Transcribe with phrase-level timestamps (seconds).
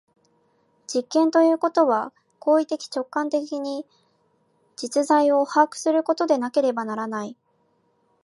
[0.87, 3.85] 実験ということは行為的直観的に
[4.75, 7.37] 実在を把握することでなければならない。